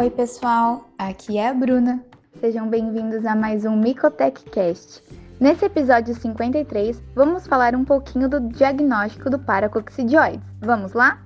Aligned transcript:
Oi, 0.00 0.08
pessoal, 0.08 0.88
aqui 0.96 1.36
é 1.36 1.50
a 1.50 1.52
Bruna. 1.52 2.02
Sejam 2.40 2.70
bem-vindos 2.70 3.26
a 3.26 3.36
mais 3.36 3.66
um 3.66 3.76
MicotechCast. 3.76 5.02
Nesse 5.38 5.66
episódio 5.66 6.14
53, 6.14 7.02
vamos 7.14 7.46
falar 7.46 7.74
um 7.74 7.84
pouquinho 7.84 8.26
do 8.26 8.40
diagnóstico 8.48 9.28
do 9.28 9.38
paracoccidioides. 9.38 10.40
Vamos 10.62 10.94
lá? 10.94 11.22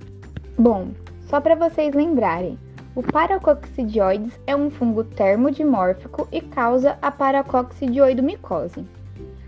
Bom, 0.59 0.89
só 1.21 1.41
para 1.41 1.55
vocês 1.55 1.95
lembrarem, 1.95 2.59
o 2.97 3.03
paracoccidioides 3.05 4.37
é 4.45 4.57
um 4.57 4.69
fungo 4.69 5.05
termodimórfico 5.05 6.27
e 6.33 6.41
causa 6.41 6.99
a 7.01 7.13
paracoccidioidomicose. 7.13 8.85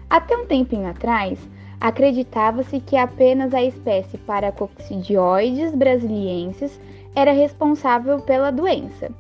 Até 0.09 0.37
um 0.37 0.47
tempinho 0.47 0.89
atrás, 0.89 1.37
acreditava-se 1.81 2.79
que 2.79 2.97
apenas 2.97 3.53
a 3.53 3.65
espécie 3.65 4.19
Paracoccidioides 4.19 5.75
brasiliensis 5.75 6.79
era 7.17 7.33
responsável 7.33 8.21
pela 8.21 8.53
doença. 8.53 9.11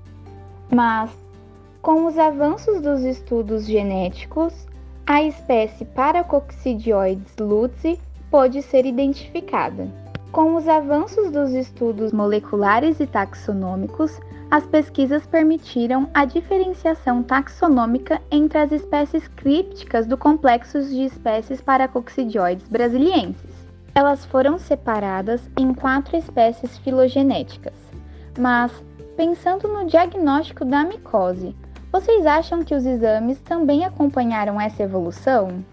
Mas, 0.70 1.10
com 1.80 2.06
os 2.06 2.18
avanços 2.18 2.82
dos 2.82 3.02
estudos 3.02 3.64
genéticos, 3.64 4.66
a 5.06 5.22
espécie 5.22 5.84
Paracoccidioides 5.84 7.34
luzi 7.40 7.98
pôde 8.30 8.60
ser 8.60 8.84
identificada. 8.84 9.88
Com 10.32 10.56
os 10.56 10.68
avanços 10.68 11.30
dos 11.30 11.52
estudos 11.52 12.12
moleculares 12.12 13.00
e 13.00 13.06
taxonômicos, 13.06 14.20
as 14.50 14.66
pesquisas 14.66 15.26
permitiram 15.26 16.10
a 16.12 16.24
diferenciação 16.24 17.22
taxonômica 17.22 18.20
entre 18.30 18.58
as 18.58 18.70
espécies 18.70 19.26
crípticas 19.28 20.06
do 20.06 20.16
complexo 20.16 20.82
de 20.82 21.04
espécies 21.04 21.60
paracoccidioides 21.60 22.68
brasilienses. 22.68 23.54
Elas 23.94 24.26
foram 24.26 24.58
separadas 24.58 25.40
em 25.56 25.72
quatro 25.72 26.16
espécies 26.16 26.76
filogenéticas. 26.78 27.85
Mas, 28.38 28.72
pensando 29.16 29.66
no 29.68 29.86
diagnóstico 29.86 30.64
da 30.64 30.84
micose, 30.84 31.54
vocês 31.90 32.26
acham 32.26 32.62
que 32.62 32.74
os 32.74 32.84
exames 32.84 33.40
também 33.40 33.84
acompanharam 33.84 34.60
essa 34.60 34.82
evolução? 34.82 35.64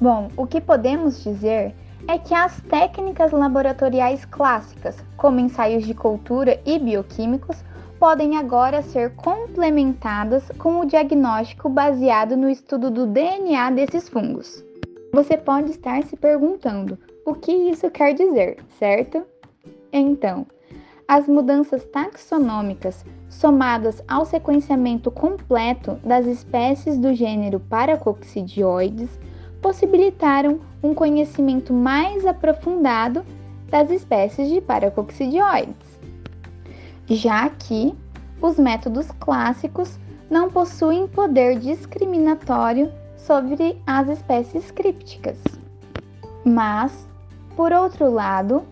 Bom, 0.00 0.28
o 0.36 0.46
que 0.46 0.60
podemos 0.60 1.22
dizer 1.22 1.74
é 2.06 2.18
que 2.18 2.34
as 2.34 2.60
técnicas 2.62 3.32
laboratoriais 3.32 4.24
clássicas, 4.24 4.96
como 5.16 5.40
ensaios 5.40 5.84
de 5.84 5.94
cultura 5.94 6.60
e 6.64 6.78
bioquímicos, 6.78 7.64
podem 7.98 8.36
agora 8.36 8.82
ser 8.82 9.14
complementadas 9.14 10.48
com 10.58 10.80
o 10.80 10.84
diagnóstico 10.84 11.68
baseado 11.68 12.36
no 12.36 12.50
estudo 12.50 12.90
do 12.90 13.06
DNA 13.06 13.70
desses 13.70 14.08
fungos. 14.08 14.64
Você 15.12 15.36
pode 15.36 15.70
estar 15.70 16.02
se 16.02 16.16
perguntando 16.16 16.98
o 17.24 17.34
que 17.34 17.52
isso 17.52 17.88
quer 17.90 18.12
dizer, 18.14 18.56
certo? 18.78 19.24
Então, 19.92 20.46
as 21.12 21.28
mudanças 21.28 21.84
taxonômicas 21.84 23.04
somadas 23.28 24.02
ao 24.08 24.24
sequenciamento 24.24 25.10
completo 25.10 25.98
das 26.02 26.24
espécies 26.24 26.96
do 26.96 27.12
gênero 27.12 27.60
Paracoccidioides 27.60 29.10
possibilitaram 29.60 30.60
um 30.82 30.94
conhecimento 30.94 31.70
mais 31.70 32.24
aprofundado 32.24 33.22
das 33.68 33.90
espécies 33.90 34.48
de 34.48 34.62
Paracoccidioides 34.62 36.00
já 37.06 37.50
que 37.50 37.94
os 38.40 38.58
métodos 38.58 39.10
clássicos 39.20 39.98
não 40.30 40.50
possuem 40.50 41.06
poder 41.06 41.58
discriminatório 41.58 42.90
sobre 43.18 43.78
as 43.86 44.08
espécies 44.08 44.70
crípticas. 44.70 45.36
Mas, 46.42 47.06
por 47.54 47.70
outro 47.70 48.10
lado, 48.10 48.62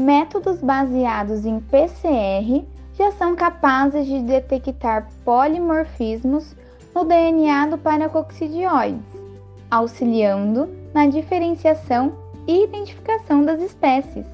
métodos 0.00 0.60
baseados 0.60 1.44
em 1.44 1.60
PCR 1.60 2.64
já 2.94 3.12
são 3.12 3.36
capazes 3.36 4.06
de 4.06 4.20
detectar 4.20 5.08
polimorfismos 5.24 6.56
no 6.94 7.04
DNA 7.04 7.66
do 7.66 7.78
paracoccidioides, 7.78 9.00
auxiliando 9.70 10.68
na 10.92 11.06
diferenciação 11.06 12.12
e 12.46 12.64
identificação 12.64 13.44
das 13.44 13.62
espécies. 13.62 14.26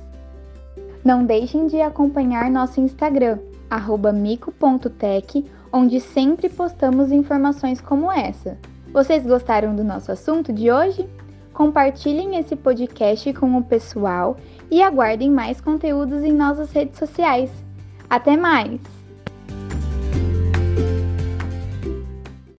Não 1.04 1.24
deixem 1.24 1.66
de 1.66 1.80
acompanhar 1.80 2.50
nosso 2.50 2.80
Instagram, 2.80 3.38
mico.tech, 4.14 5.44
onde 5.72 6.00
sempre 6.00 6.48
postamos 6.48 7.12
informações 7.12 7.80
como 7.80 8.10
essa. 8.10 8.56
Vocês 8.92 9.24
gostaram 9.24 9.76
do 9.76 9.84
nosso 9.84 10.10
assunto 10.10 10.52
de 10.52 10.70
hoje? 10.70 11.06
Compartilhem 11.56 12.36
esse 12.36 12.54
podcast 12.54 13.32
com 13.32 13.56
o 13.56 13.64
pessoal 13.64 14.36
e 14.70 14.82
aguardem 14.82 15.30
mais 15.30 15.58
conteúdos 15.58 16.22
em 16.22 16.30
nossas 16.30 16.70
redes 16.70 16.98
sociais. 16.98 17.50
Até 18.10 18.36
mais! 18.36 18.95